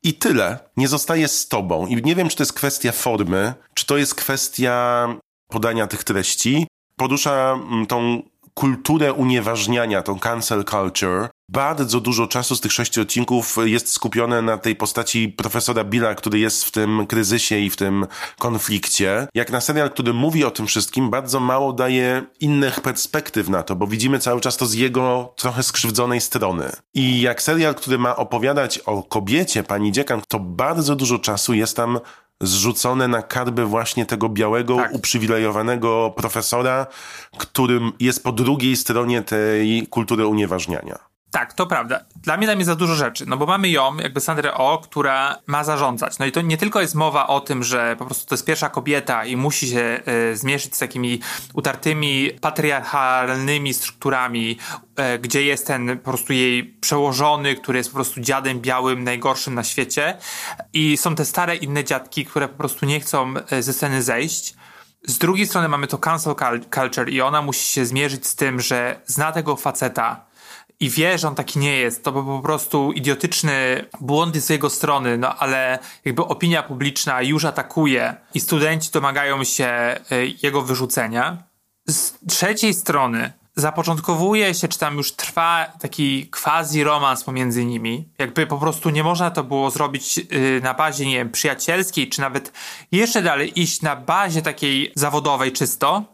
[0.02, 0.58] I tyle.
[0.76, 1.86] Nie zostaje z tobą.
[1.86, 5.08] I nie wiem, czy to jest kwestia formy, czy to jest kwestia
[5.48, 6.66] podania tych treści.
[6.96, 8.22] Porusza mm, tą
[8.54, 11.28] kulturę unieważniania, tą cancel culture.
[11.48, 16.38] Bardzo dużo czasu z tych sześciu odcinków jest skupione na tej postaci profesora Billa, który
[16.38, 18.06] jest w tym kryzysie i w tym
[18.38, 19.26] konflikcie.
[19.34, 23.76] Jak na serial, który mówi o tym wszystkim, bardzo mało daje innych perspektyw na to,
[23.76, 26.70] bo widzimy cały czas to z jego trochę skrzywdzonej strony.
[26.94, 31.76] I jak serial, który ma opowiadać o kobiecie, pani dziekan, to bardzo dużo czasu jest
[31.76, 32.00] tam
[32.42, 34.92] zrzucone na karby właśnie tego białego, Tak.
[34.92, 36.86] uprzywilejowanego profesora,
[37.38, 41.11] którym jest po drugiej stronie tej kultury unieważniania.
[41.32, 42.00] Tak, to prawda.
[42.16, 45.38] Dla mnie tam jest za dużo rzeczy, no bo mamy ją, jakby Sandrę O, która
[45.46, 46.18] ma zarządzać.
[46.18, 48.68] No i to nie tylko jest mowa o tym, że po prostu to jest pierwsza
[48.68, 50.00] kobieta i musi się
[50.32, 51.20] y, zmierzyć z takimi
[51.54, 54.58] utartymi, patriarchalnymi strukturami,
[55.14, 59.54] y, gdzie jest ten po prostu jej przełożony, który jest po prostu dziadem białym, najgorszym
[59.54, 60.18] na świecie.
[60.72, 64.54] I są te stare inne dziadki, które po prostu nie chcą y, ze sceny zejść.
[65.06, 68.60] Z drugiej strony mamy to cancel cul- culture i ona musi się zmierzyć z tym,
[68.60, 70.31] że zna tego faceta,
[70.82, 74.70] i wie, że on taki nie jest, to był po prostu idiotyczny błąd z jego
[74.70, 81.42] strony, no ale jakby opinia publiczna już atakuje i studenci domagają się y, jego wyrzucenia.
[81.88, 88.08] Z trzeciej strony zapoczątkowuje się, czy tam już trwa taki quasi romans pomiędzy nimi.
[88.18, 92.20] Jakby po prostu nie można to było zrobić y, na bazie, nie wiem, przyjacielskiej, czy
[92.20, 92.52] nawet
[92.92, 96.11] jeszcze dalej iść na bazie takiej zawodowej czysto.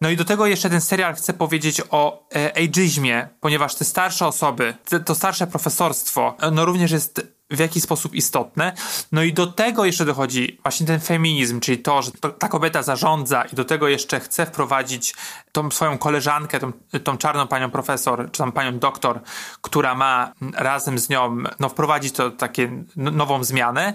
[0.00, 4.26] No i do tego jeszcze ten serial chce powiedzieć o e, ageizmie, ponieważ te starsze
[4.26, 8.72] osoby, te, to starsze profesorstwo, e, no również jest w jakiś sposób istotne.
[9.12, 12.82] No i do tego jeszcze dochodzi właśnie ten feminizm, czyli to, że to, ta kobieta
[12.82, 15.14] zarządza i do tego jeszcze chce wprowadzić
[15.52, 16.72] tą swoją koleżankę, tą,
[17.04, 19.20] tą czarną panią profesor, czy tam panią doktor,
[19.62, 23.94] która ma razem z nią no, wprowadzić to takie nową zmianę.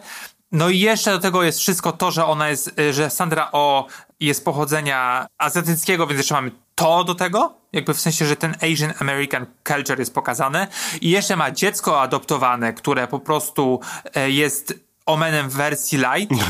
[0.52, 3.88] No i jeszcze do tego jest wszystko to, że ona jest, y, że Sandra O
[4.26, 8.94] jest pochodzenia azjatyckiego, więc jeszcze mamy to do tego, jakby w sensie, że ten Asian
[9.00, 10.68] American culture jest pokazane
[11.02, 13.80] i jeszcze ma dziecko adoptowane, które po prostu
[14.16, 14.74] e, jest
[15.06, 16.34] omenem w wersji light.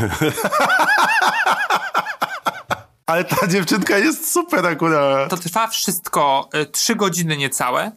[3.06, 5.30] Ale ta dziewczynka jest super akurat.
[5.30, 7.92] To trwa wszystko e, trzy godziny niecałe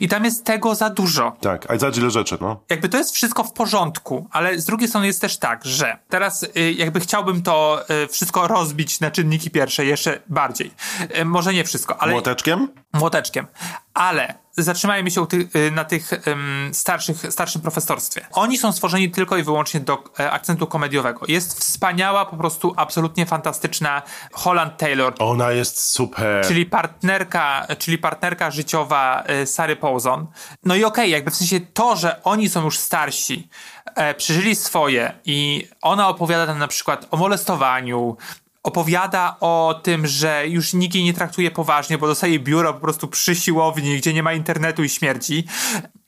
[0.00, 1.36] i tam jest tego za dużo.
[1.40, 2.60] Tak, a za ile rzeczy, no.
[2.70, 6.42] jakby to jest wszystko w porządku, ale z drugiej strony jest też tak, że teraz
[6.42, 10.70] y, jakby chciałbym to y, wszystko rozbić na czynniki pierwsze jeszcze bardziej.
[11.18, 12.68] Y, może nie wszystko, ale Młoteczkiem?
[12.92, 13.46] młoteczkiem.
[13.94, 18.26] Ale zatrzymajmy się ty, y, na tych ym, starszych, starszym profesorstwie.
[18.32, 21.26] Oni są stworzeni tylko i wyłącznie do e, akcentu komediowego.
[21.28, 26.46] Jest wspaniała, po prostu absolutnie fantastyczna Holland Taylor, Ona jest super.
[26.46, 30.26] czyli partnerka, czyli partnerka życiowa e, Sary Paulson.
[30.64, 33.48] No i okej, jakby w sensie to, że oni są już starsi,
[33.94, 38.16] e, przeżyli swoje i ona opowiada tam na przykład o molestowaniu,
[38.62, 43.08] opowiada o tym, że już nikt jej nie traktuje poważnie, bo dostaje biuro po prostu
[43.08, 45.44] przy siłowni, gdzie nie ma internetu i śmierci.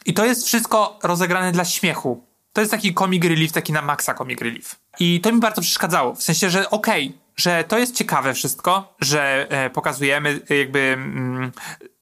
[0.06, 2.24] I to jest wszystko rozegrane dla śmiechu.
[2.52, 4.76] To jest taki comic relief, taki na maksa comic relief.
[5.00, 6.14] I to mi bardzo przeszkadzało.
[6.14, 11.53] W sensie, że okej, że to jest ciekawe wszystko, że e, pokazujemy e, jakby, mm,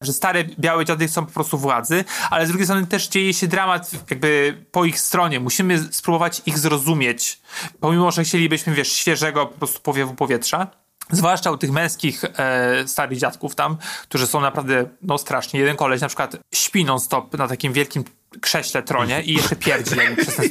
[0.01, 3.47] że stare białe dziady chcą po prostu władzy, ale z drugiej strony też dzieje się
[3.47, 5.41] dramat jakby po ich stronie.
[5.41, 7.41] Musimy spróbować ich zrozumieć,
[7.81, 10.67] pomimo, że chcielibyśmy, wiesz, świeżego po prostu powiewu powietrza.
[11.11, 15.61] Zwłaszcza u tych męskich e, starych dziadków tam, którzy są naprawdę no straszni.
[15.61, 18.05] Jeden koleś na przykład śpi non stop na takim wielkim
[18.41, 20.49] krześle tronie i jeszcze pierdzi jakby przez ten...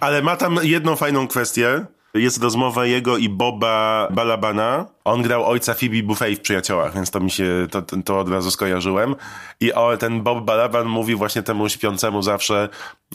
[0.00, 1.86] Ale ma tam jedną fajną kwestię.
[2.18, 4.86] Jest rozmowa jego i Boba Balabana.
[5.04, 8.50] On grał ojca Phoebe Buffet w Przyjaciołach, więc to mi się, to, to od razu
[8.50, 9.14] skojarzyłem.
[9.60, 12.68] I o, ten Bob Balaban mówi właśnie temu śpiącemu zawsze,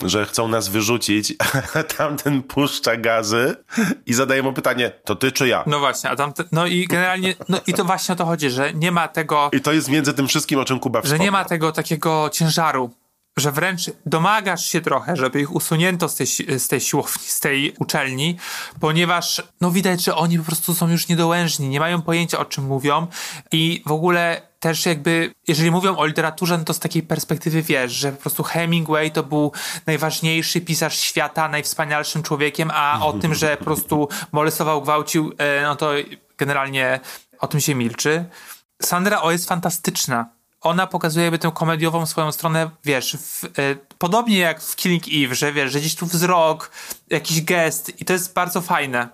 [0.04, 1.34] że chcą nas wyrzucić,
[1.74, 3.56] a tamten puszcza gazy
[4.06, 5.64] i zadaje mu pytanie, to ty czy ja?
[5.66, 8.50] No właśnie, a tam, te, no i generalnie, no i to właśnie o to chodzi,
[8.50, 11.24] że nie ma tego, I to jest między tym wszystkim, o czym Kuba że wspomniał.
[11.24, 12.90] nie ma tego takiego ciężaru,
[13.36, 16.26] że wręcz domagasz się trochę, żeby ich usunięto z tej,
[16.58, 18.36] z tej siłowni, z tej uczelni,
[18.80, 22.64] ponieważ no widać, że oni po prostu są już niedołężni, nie mają pojęcia o czym
[22.64, 23.06] mówią
[23.52, 27.92] i w ogóle też jakby, jeżeli mówią o literaturze, no to z takiej perspektywy wiesz,
[27.92, 29.52] że po prostu Hemingway to był
[29.86, 35.76] najważniejszy pisarz świata, najwspanialszym człowiekiem, a o tym, że po prostu molestował, gwałcił, e, no
[35.76, 35.90] to
[36.38, 37.00] generalnie
[37.38, 38.24] o tym się milczy.
[38.82, 40.26] Sandra O jest fantastyczna.
[40.64, 43.48] Ona pokazuje jakby tę komediową swoją stronę, wiesz, w, e,
[43.98, 46.70] podobnie jak w Killing Eve, że wiesz, że gdzieś tu wzrok,
[47.10, 49.08] jakiś gest i to jest bardzo fajne.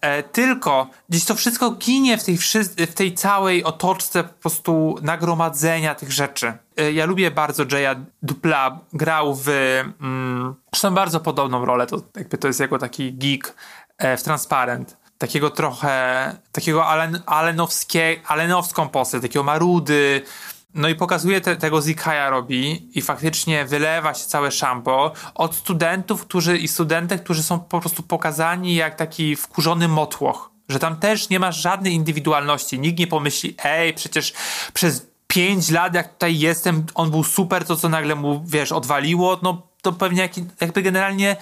[0.00, 2.38] E, tylko gdzieś to wszystko ginie w tej,
[2.76, 6.52] w tej całej otoczce po prostu nagromadzenia tych rzeczy.
[6.76, 12.38] E, ja lubię bardzo Jaya Dupla, grał w mm, zresztą bardzo podobną rolę, to jakby
[12.38, 13.54] to jest jego taki geek
[13.98, 20.22] e, w Transparent takiego trochę, takiego alen, alenowskie, alenowską postać, takiego marudy.
[20.78, 26.22] No i pokazuje te, tego Zikaja robi i faktycznie wylewa się całe szambo od studentów,
[26.22, 30.50] którzy i studentek, którzy są po prostu pokazani jak taki wkurzony motłoch.
[30.68, 32.78] Że tam też nie ma żadnej indywidualności.
[32.78, 34.32] Nikt nie pomyśli, ej, przecież
[34.74, 39.38] przez pięć lat, jak tutaj jestem, on był super, to co nagle mu, wiesz, odwaliło,
[39.42, 41.36] no to pewnie jak, jakby generalnie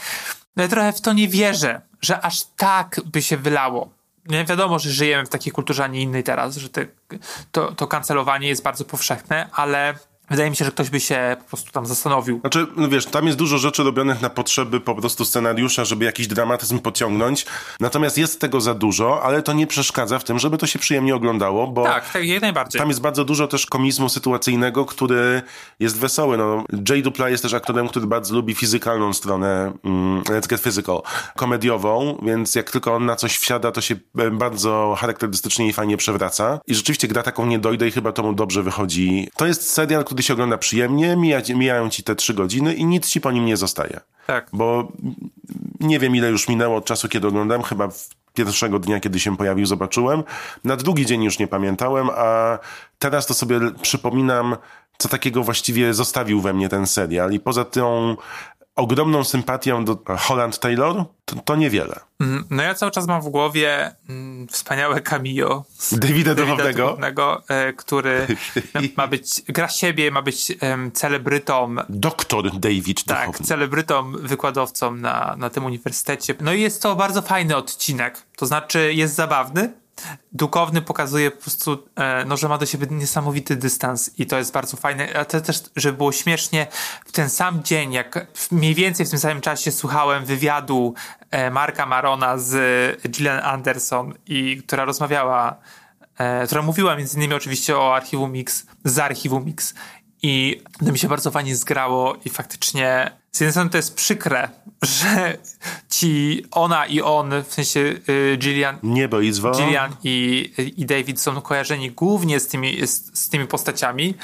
[0.56, 3.88] no ja trochę w to nie wierzę, że aż tak by się wylało.
[4.28, 6.86] Nie wiadomo, że żyjemy w takiej kulturze, a nie innej teraz, że te,
[7.52, 9.94] to, to kancelowanie jest bardzo powszechne, ale
[10.30, 12.40] wydaje mi się, że ktoś by się po prostu tam zastanowił.
[12.40, 16.26] Znaczy, no wiesz, tam jest dużo rzeczy robionych na potrzeby po prostu scenariusza, żeby jakiś
[16.26, 17.46] dramatyzm pociągnąć.
[17.80, 21.14] Natomiast jest tego za dużo, ale to nie przeszkadza w tym, żeby to się przyjemnie
[21.14, 22.78] oglądało, bo Tak, tak, jak najbardziej.
[22.78, 25.42] tam jest bardzo dużo też komizmu sytuacyjnego, który
[25.80, 26.36] jest wesoły.
[26.36, 31.02] No, Jay Dupla jest też aktorem, który bardzo lubi fizykalną stronę, mm, let's get physical,
[31.36, 35.96] komediową, więc jak tylko on na coś wsiada, to się e, bardzo charakterystycznie i fajnie
[35.96, 36.60] przewraca.
[36.66, 39.28] I rzeczywiście gra taką nie dojdę i chyba to mu dobrze wychodzi.
[39.36, 43.08] To jest serial, który się ogląda przyjemnie, mija, mijają ci te trzy godziny i nic
[43.08, 44.00] ci po nim nie zostaje.
[44.26, 44.48] Tak.
[44.52, 44.92] Bo
[45.80, 49.36] nie wiem, ile już minęło od czasu, kiedy oglądałem, chyba w pierwszego dnia, kiedy się
[49.36, 50.22] pojawił, zobaczyłem.
[50.64, 52.58] Na drugi dzień już nie pamiętałem, a
[52.98, 54.56] teraz to sobie przypominam,
[54.98, 57.32] co takiego właściwie zostawił we mnie ten serial.
[57.32, 58.16] I poza tą
[58.76, 62.00] ogromną sympatią do Holland Taylor, to, to niewiele.
[62.20, 66.34] Mm, No ja cały czas mam w głowie mm, wspaniałe cameo Davida.
[66.34, 68.26] Duchovnego, e, który
[68.96, 70.52] ma być, gra siebie, ma być
[70.94, 73.46] celebrytą Doktor David Tak, Duchowny.
[73.46, 76.34] celebrytą, wykładowcą na, na tym uniwersytecie.
[76.40, 78.22] No i jest to bardzo fajny odcinek.
[78.36, 79.72] To znaczy jest zabawny.
[80.32, 84.52] Dukowny pokazuje po prostu, e, no, że ma do siebie niesamowity dystans i to jest
[84.52, 85.18] bardzo fajne.
[85.18, 86.66] A to też, żeby było śmiesznie,
[87.06, 90.94] w ten sam dzień, jak mniej więcej w tym samym czasie słuchałem wywiadu
[91.30, 92.52] e, Marka Marona z
[93.08, 95.56] Gillian Anderson, i która rozmawiała
[96.18, 99.74] e, która mówiła między innymi oczywiście o archiwum Mix, z archiwum Mix.
[100.22, 104.48] I to mi się bardzo fajnie zgrało i faktycznie z jednej strony to jest przykre,
[105.00, 105.38] że
[105.90, 109.52] ci ona i on, w sensie y, Gillian, Niebo i dzwon.
[109.52, 114.14] Gillian i, i David są kojarzeni głównie z tymi, z, z tymi postaciami,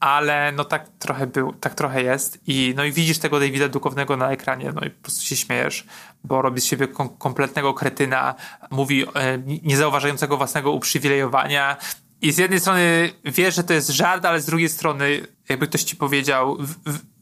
[0.00, 4.16] ale no tak trochę był, tak trochę jest i no i widzisz tego Davida Dukownego
[4.16, 5.86] na ekranie, no i po prostu się śmiejesz,
[6.24, 8.34] bo robi z siebie kom kompletnego kretyna,
[8.70, 11.76] mówi e, niezauważającego własnego uprzywilejowania
[12.22, 15.82] i z jednej strony wiesz, że to jest żart, ale z drugiej strony jakby ktoś
[15.84, 16.74] ci powiedział w,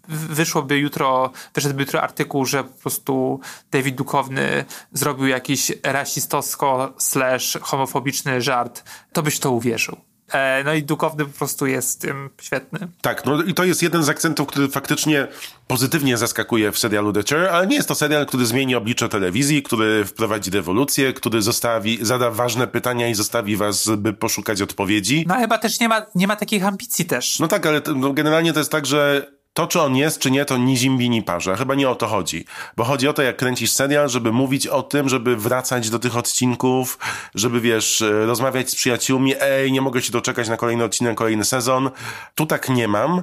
[0.08, 7.58] w, wyszłoby jutro, wyszedłby jutro artykuł, że po prostu David Dukowny zrobił jakiś rasistowsko slash
[7.60, 9.96] homofobiczny żart, to byś to uwierzył.
[10.32, 12.88] E, no i Dukowny po prostu jest tym świetny.
[13.00, 15.28] Tak, no i to jest jeden z akcentów, który faktycznie
[15.66, 19.62] pozytywnie zaskakuje w serialu The Chair, ale nie jest to serial, który zmieni oblicze telewizji,
[19.62, 25.24] który wprowadzi rewolucję, który zostawi, zada ważne pytania i zostawi was, by poszukać odpowiedzi.
[25.28, 27.38] No chyba też nie ma, nie ma takich ambicji też.
[27.38, 30.44] No tak, ale no, generalnie to jest tak, że to, czy on jest, czy nie,
[30.44, 31.56] to ni zimbi, ni parze.
[31.56, 32.44] Chyba nie o to chodzi.
[32.76, 36.16] Bo chodzi o to, jak kręcisz serial, żeby mówić o tym, żeby wracać do tych
[36.16, 36.98] odcinków,
[37.34, 41.44] żeby, wiesz, e, rozmawiać z przyjaciółmi, ej, nie mogę się doczekać na kolejny odcinek, kolejny
[41.44, 41.90] sezon.
[42.34, 43.22] Tu tak nie mam.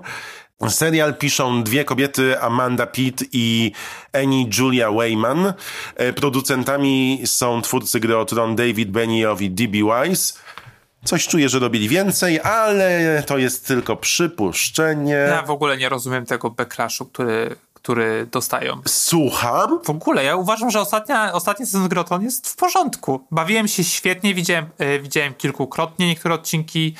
[0.70, 3.72] Serial piszą dwie kobiety, Amanda Pitt i
[4.14, 5.54] Annie Julia Wayman.
[5.96, 9.78] E, Producentami są twórcy gry o Tron David Benioff i D.B.
[9.78, 10.34] Wise.
[11.04, 15.14] Coś czuję, że robili więcej, ale to jest tylko przypuszczenie.
[15.14, 18.82] Ja w ogóle nie rozumiem tego backlashu, który, który dostają.
[18.88, 19.80] Słucham?
[19.84, 23.28] W ogóle, ja uważam, że ostatnia, ostatni sezon Groton jest w porządku.
[23.32, 26.96] Bawiłem się świetnie, widziałem, e, widziałem kilkukrotnie niektóre odcinki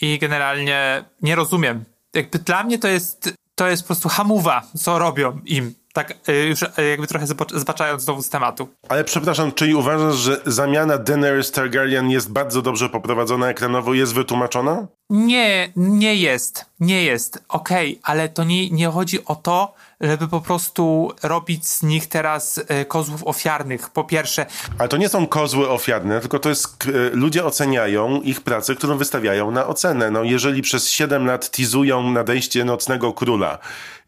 [0.00, 1.84] i generalnie nie rozumiem.
[2.14, 5.74] Jakby dla mnie to jest, to jest po prostu hamuwa, co robią im.
[5.96, 8.68] Tak e, już e, jakby trochę zbacz- zbaczając znowu z tematu.
[8.88, 14.86] Ale przepraszam, czyli uważasz, że zamiana Daenerys Targaryen jest bardzo dobrze poprowadzona ekranowo, jest wytłumaczona?
[15.10, 16.64] Nie, nie jest.
[16.80, 17.44] Nie jest.
[17.48, 22.60] Okej, ale to nie, nie chodzi o to, żeby po prostu robić z nich teraz
[22.68, 23.90] e, kozłów ofiarnych.
[23.90, 24.46] Po pierwsze,
[24.78, 28.96] Ale to nie są kozły ofiarne, tylko to jest, e, ludzie oceniają ich pracę, którą
[28.96, 30.10] wystawiają na ocenę.
[30.10, 33.58] No jeżeli przez 7 lat teasują nadejście Nocnego Króla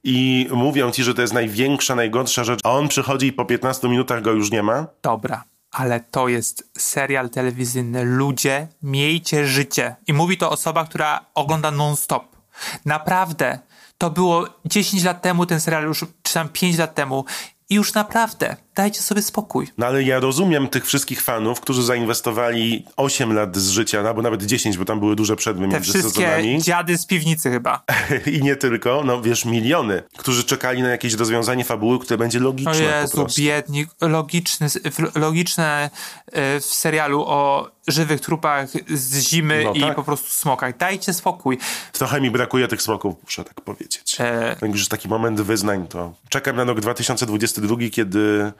[0.04, 3.88] i mówią ci, że to jest największa, najgorsza rzecz, a on przychodzi i po 15
[3.88, 8.04] minutach go już nie ma, dobra, ale to jest serial telewizyjny.
[8.04, 9.96] Ludzie, miejcie życie.
[10.06, 12.36] I mówi to osoba, która ogląda non-stop.
[12.84, 13.58] Naprawdę.
[13.98, 17.24] To było 10 lat temu ten serial już, czy tam 5 lat temu.
[17.70, 19.66] I już naprawdę, dajcie sobie spokój.
[19.78, 24.42] No ale ja rozumiem tych wszystkich fanów, którzy zainwestowali 8 lat z życia, albo nawet
[24.42, 26.62] 10, bo tam były duże przerwy Te między wszystkie sezonami.
[26.62, 27.82] dziady z piwnicy chyba.
[28.36, 32.42] I nie tylko, no wiesz, miliony, którzy czekali na jakieś rozwiązanie fabuły, które będzie O
[32.42, 33.40] logiczne po Jezu, prostu.
[33.42, 34.66] biedni, logiczny,
[35.14, 35.90] logiczne
[36.32, 39.94] e, w serialu o żywych trupach z zimy No i tak.
[39.96, 40.76] po prostu smokach.
[40.76, 41.58] Dajcie spokój.
[41.92, 44.16] Trochę mi brakuje tych smoków, muszę tak powiedzieć.
[44.20, 44.56] E.
[44.62, 48.52] Jak już taki moment wyznań, to czekam na rok 2022, kiedy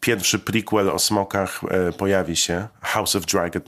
[0.00, 3.62] pierwszy prequel o smokach e, pojawi się, House of Dragon.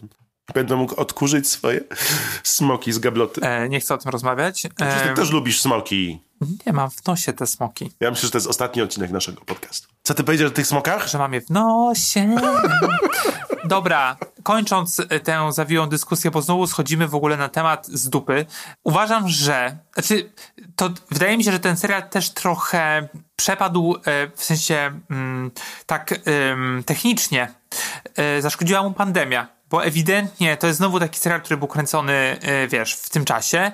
[0.54, 1.80] Będę mógł odkurzyć swoje
[2.42, 3.40] smoki z gabloty.
[3.40, 4.54] E, nie chcę o tym rozmawiać.
[4.76, 6.20] Przecież ty E, też lubisz smoki.
[6.66, 7.90] nie mam w nosie te smoki.
[8.00, 9.88] Ja myślę, że to jest ostatni odcinek naszego podcastu.
[10.02, 11.08] Co ty powiedziałeś o tych smokach?
[11.08, 12.36] że mam je w nosie.
[13.64, 18.46] Dobra, kończąc e, tę zawiłą dyskusję, bo znowu schodzimy w ogóle na temat z dupy.
[18.84, 19.76] Uważam, że.
[19.94, 20.32] Znaczy,
[20.76, 24.00] to wydaje mi się, że ten serial też trochę przepadł e,
[24.36, 25.50] w sensie mm,
[25.86, 26.14] tak
[26.86, 27.54] technicznie.
[28.16, 32.94] E, zaszkodziła mu pandemia, bo ewidentnie to jest znowu taki serial, który był kręcony, wiesz,
[32.94, 33.72] w tym czasie.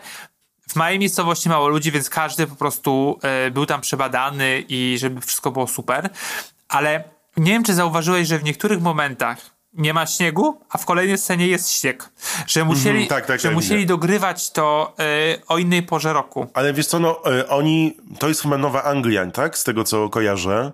[0.69, 3.21] W mojej miejscowości mało ludzi, więc każdy po prostu
[3.53, 6.11] był tam przebadany i żeby wszystko było super.
[6.69, 7.05] Ale
[7.37, 11.47] nie wiem, czy zauważyłeś, że w niektórych momentach nie ma śniegu, a w kolejnej scenie
[11.47, 12.11] jest śnieg.
[12.47, 16.47] Że musieli, Mhm, tak, tak, że tak, musieli dogrywać to e, o innej porze roku.
[16.55, 19.59] Ale wiesz co, no e, oni, to jest chyba Nowa Anglia, tak?
[19.59, 20.73] Z tego co kojarzę.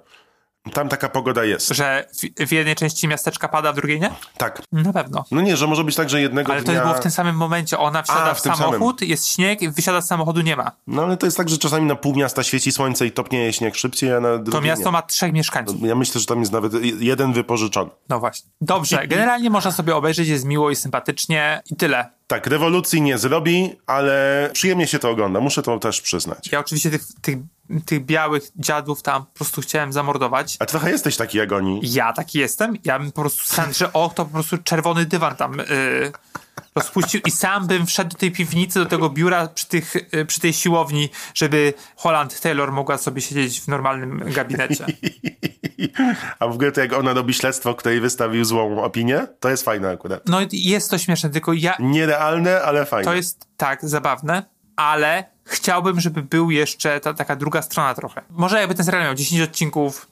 [0.72, 1.68] Tam taka pogoda jest.
[1.68, 2.06] Że
[2.40, 4.10] w, w jednej części miasteczka pada, w drugiej nie?
[4.36, 4.62] Tak.
[4.72, 5.24] Na pewno.
[5.30, 6.82] No nie, że może być tak, że jednego Ale to dnia...
[6.82, 7.78] było w tym samym momencie.
[7.78, 10.72] Ona wsiada A, w, w samochód, jest śnieg, wysiada z samochodu, nie ma.
[10.86, 13.76] No ale to jest tak, że czasami na pół miasta świeci słońce i topnieje śnieg
[13.76, 14.92] szybciej, a na To miasto nie.
[14.92, 15.76] ma trzech mieszkańców.
[15.82, 17.90] Ja myślę, że tam jest nawet jeden wypożyczony.
[18.08, 18.50] No właśnie.
[18.60, 22.10] Dobrze, generalnie można sobie obejrzeć, jest miło i sympatycznie i tyle.
[22.32, 26.52] Tak, rewolucji nie zrobi, ale przyjemnie się to ogląda, muszę to też przyznać.
[26.52, 27.38] Ja oczywiście tych, tych,
[27.86, 30.56] tych białych dziadów tam po prostu chciałem zamordować.
[30.58, 31.80] A trochę jesteś taki jak oni.
[31.82, 32.76] Ja taki jestem.
[32.84, 36.12] Ja bym po prostu sam, że o, to po prostu czerwony dywan tam yy,
[36.74, 40.40] rozpuścił i sam bym wszedł do tej piwnicy, do tego biura przy, tych, y, przy
[40.40, 44.86] tej siłowni, żeby Holland Taylor mogła sobie siedzieć w normalnym gabinecie.
[46.38, 49.90] A w ogóle to jak ona robi śledztwo, której wystawił złą opinię, to jest fajne
[49.90, 50.22] akurat.
[50.28, 53.04] No jest to śmieszne, tylko ja, Nierealne, ale fajne.
[53.04, 54.42] to jest tak zabawne,
[54.76, 58.22] ale chciałbym, żeby był jeszcze ta taka druga strona trochę.
[58.30, 60.06] Może jakby ten serial miał 10 odcinków,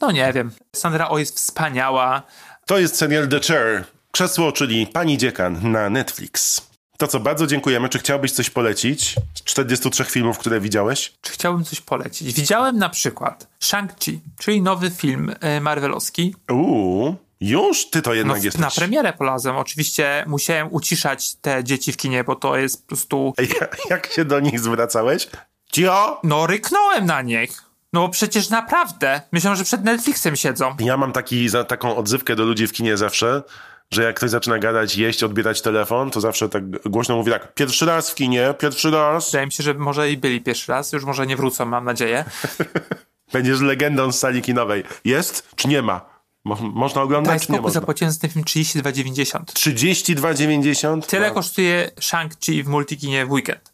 [0.00, 0.50] no nie wiem.
[0.76, 2.22] Sandra O jest wspaniała.
[2.66, 3.84] To jest serial The Chair.
[4.16, 6.66] Krzesło, czyli Pani Dziekan na Netflix.
[6.98, 7.88] To co, bardzo dziękujemy.
[7.88, 11.12] Czy chciałbyś coś polecić z 43 filmów, które widziałeś?
[11.20, 12.32] Czy chciałbym coś polecić?
[12.34, 16.34] Widziałem na przykład Shang-Chi, czyli nowy film e, marvelowski.
[16.50, 17.90] Uuu, już?
[17.90, 18.60] Ty to No, jednak w- jesteś.
[18.62, 19.56] na premierę polazłem.
[19.56, 23.34] Oczywiście musiałem uciszać te dzieci w kinie, bo to jest po prostu...
[23.38, 23.48] Ej,
[23.90, 25.28] Jak się do nich zwracałeś?
[25.72, 26.20] Cio!
[26.24, 27.62] No ryknąłem na nich.
[27.92, 29.20] No bo przecież naprawdę.
[29.32, 30.74] Myślałem, że przed Netflixem siedzą.
[30.80, 33.42] Ja mam taki, za, taką odzywkę do ludzi w kinie zawsze,
[33.92, 37.86] że jak ktoś zaczyna gadać, jeść, odbierać telefon, to zawsze tak głośno mówi tak, pierwszy
[37.86, 39.26] raz w kinie, pierwszy raz.
[39.30, 40.92] Wydaje mi się, że może i byli pierwszy raz.
[40.92, 42.24] Już może nie wrócą, mam nadzieję.
[43.32, 44.84] Będziesz legendą z sali kinowej.
[45.04, 46.12] Jest czy nie ma?
[46.44, 47.80] Mo można Daj oglądać, czy nie można?
[47.80, 49.38] zapłaciłem za ten film 32,90.
[49.44, 51.06] 32,90?
[51.06, 51.34] Tyle No.
[51.34, 53.72] kosztuje Shang-Chi w Multikinie w weekend.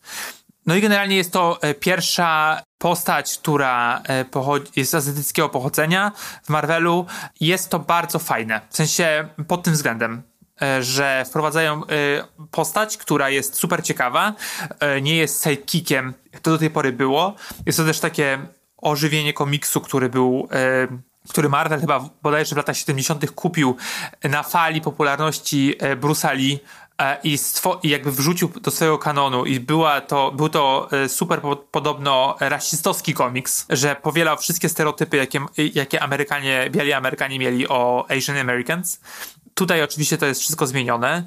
[0.68, 4.24] No i generalnie jest to e, pierwsza postać, która e,
[4.76, 7.06] jest z azjatyckiego pochodzenia w Marvelu.
[7.40, 8.60] Jest to bardzo fajne.
[8.70, 10.22] W sensie pod tym względem,
[10.62, 11.82] e, że wprowadzają
[12.50, 14.34] postać, która jest super ciekawa,
[15.02, 17.34] nie jest sidekickiem, jak to do tej pory było.
[17.66, 18.38] Jest to też takie
[18.76, 20.48] ożywienie komiksu, który był...
[21.28, 23.30] który Marvel chyba bodajże w latach 70.
[23.30, 23.76] kupił
[24.24, 26.58] na fali popularności Bruce'a Lee
[27.22, 31.40] i, stwo- i jakby wrzucił do swojego kanonu i była to, był to e, super
[31.40, 35.40] po- podobno rasistowski komiks, że powielał wszystkie stereotypy, jakie,
[35.74, 39.00] jakie Amerykanie, biali Amerykanie mieli o Asian Americans.
[39.58, 41.22] Tutaj oczywiście to jest wszystko zmienione.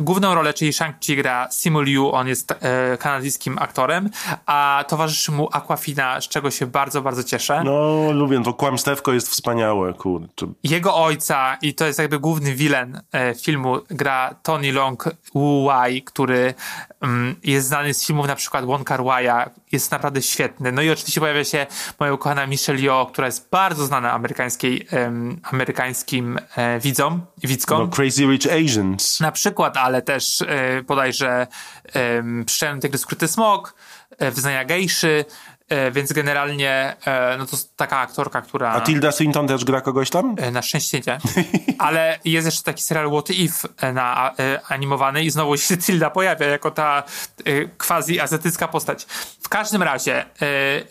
[0.00, 4.10] Główną rolę, czyli Shang-Chi gra Simu Liu, on jest e, kanadyjskim aktorem,
[4.46, 7.62] a towarzyszy mu Aquafina, z czego się bardzo, bardzo cieszę.
[7.64, 8.52] No, lubię to.
[8.54, 10.46] Kłamstewko jest wspaniałe, kurczę.
[10.64, 15.04] Jego ojca, i to jest jakby główny wilen e, filmu, gra Tony Long
[15.34, 16.54] Wu-Wai, który
[17.00, 20.72] mm, jest znany z filmów na przykład Wong Kar Wai'a, jest naprawdę świetny.
[20.72, 21.66] No i oczywiście pojawia się
[22.00, 27.20] moja ukochana Michelle Yeoh, która jest bardzo znana amerykańskiej, em, amerykańskim e, widzom,
[27.60, 27.80] widzkom.
[27.80, 29.20] No, Crazy Rich Asians.
[29.20, 31.46] Na przykład, ale też e, bodajże
[31.94, 33.74] e, Pszczelny Tygrys Skryty Smok,
[34.18, 35.24] e, Wyznania Gejszy,
[35.68, 36.96] e, więc generalnie
[37.38, 38.72] no to taka aktorka, która...
[38.72, 40.36] A Tilda Swinton też gra kogoś tam?
[40.52, 41.18] Na szczęście nie.
[41.78, 44.34] Ale jest jeszcze taki serial What If na,
[44.68, 47.02] animowany i znowu się Tilda pojawia jako ta
[47.44, 49.04] e, quasi azjatycka postać.
[49.42, 50.24] W każdym razie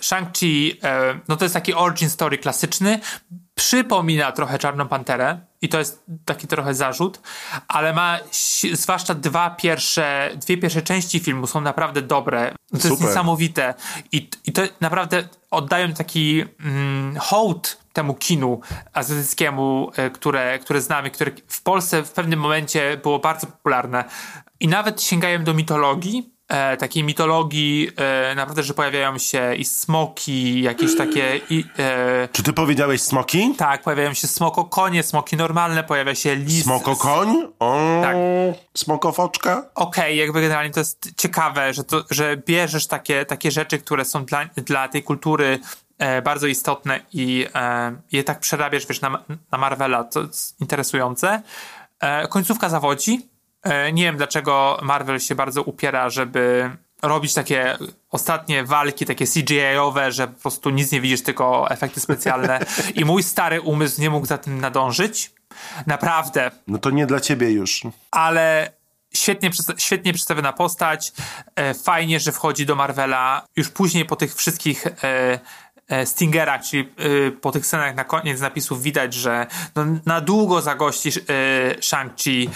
[0.01, 0.77] Shang-Chi
[1.27, 2.99] no to jest taki origin story klasyczny.
[3.59, 7.21] Przypomina trochę Czarną Panterę i to jest taki trochę zarzut,
[7.67, 8.19] ale ma
[8.73, 12.51] zwłaszcza dwa pierwsze, dwie pierwsze części filmu są naprawdę dobre.
[12.69, 13.07] To jest Super.
[13.07, 13.73] niesamowite
[14.11, 18.59] i, i to naprawdę oddają taki mm, hołd temu kinu
[18.93, 24.03] azjatyckiemu, e, które, które znamy, które w Polsce w pewnym momencie było bardzo popularne.
[24.59, 30.61] I nawet sięgają do mitologii, e, takiej mitologii e, naprawdę, że pojawiają się i smoki,
[30.61, 31.41] jakieś takie...
[31.49, 33.53] I, e, Czy ty powiedziałeś smoki?
[33.57, 36.63] tak, pojawiają się smoko konie, smoki normalne, pojawia się lis.
[36.63, 37.47] Smoko koń?
[37.59, 38.15] O, Tak.
[38.73, 39.69] Smokofoczka?
[39.75, 44.25] Okej, jakby generalnie to jest ciekawe, że, to, że bierzesz takie, takie rzeczy, które są
[44.25, 45.59] dla, dla tej kultury
[45.97, 51.41] e, bardzo istotne i e, je tak przerabiasz, wiesz, na, na Marvela, to jest interesujące.
[51.99, 53.29] E, końcówka zawodzi.
[53.63, 57.77] E, nie wiem, dlaczego Marvel się bardzo upiera, żeby robić takie
[58.11, 62.59] ostatnie walki, takie CGI-owe, że po prostu nic nie widzisz, tylko efekty specjalne.
[62.95, 65.31] I mój stary umysł nie mógł za tym nadążyć.
[65.87, 67.81] Naprawdę, No to nie dla ciebie już.
[68.11, 68.71] ale
[69.13, 71.11] świetnie, świetnie przedstawiona postać.
[71.55, 73.45] E, fajnie, że wchodzi do Marvela.
[73.55, 75.39] Już później po tych wszystkich e,
[76.05, 76.89] Stingerach, czyli
[77.41, 81.09] po tych scenach na koniec napisów widać, że no, na długo zagości
[81.81, 82.49] Shang-Chi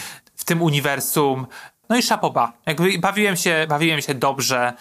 [0.44, 1.48] w tym uniwersum.
[1.90, 2.54] No i szapoba.
[2.66, 4.74] Jakby bawiłem się, bawiłem się dobrze.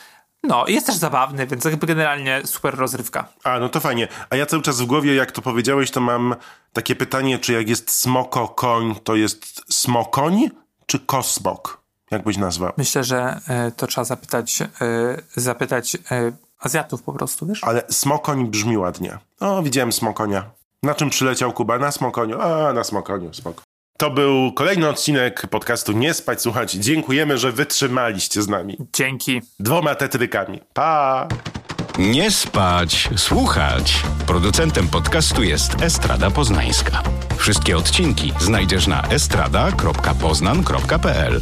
[0.42, 3.28] No, jest też zabawny, więc jakby generalnie super rozrywka.
[3.44, 4.08] A, no to fajnie.
[4.30, 6.34] A ja cały czas w głowie, jak to powiedziałeś, to mam
[6.72, 10.50] takie pytanie, czy jak jest smoko koń, to jest smokoń,
[10.86, 11.82] czy kosmok?
[12.10, 12.72] Jak byś nazwał?
[12.76, 14.68] Myślę, że e, to trzeba zapytać, e,
[15.36, 17.64] zapytać e, Azjatów po prostu, wiesz?
[17.64, 19.18] Ale smokoń brzmi ładnie.
[19.40, 20.44] O, widziałem smokonia.
[20.82, 21.78] Na czym przyleciał Kuba?
[21.78, 22.40] Na smokoniu.
[22.40, 23.62] A, na smokoniu, smoko.
[23.98, 26.72] To był kolejny odcinek podcastu Nie Spać Słuchać.
[26.72, 28.76] Dziękujemy, że wytrzymaliście z nami.
[28.92, 29.40] Dzięki.
[29.60, 30.60] Dwoma tetrykami.
[30.74, 31.28] Pa!
[31.98, 34.02] Nie spać, słuchać.
[34.26, 37.02] Producentem podcastu jest Estrada Poznańska.
[37.36, 41.40] Wszystkie odcinki znajdziesz na estrada.poznan.pl.